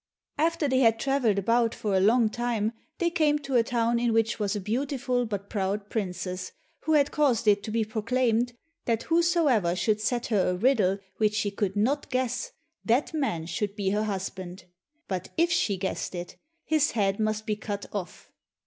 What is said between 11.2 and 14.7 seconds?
she could not guess, that man should be her husband;